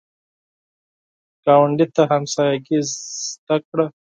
[1.43, 2.79] ګاونډي ته همسایګي
[3.31, 3.85] زده کړه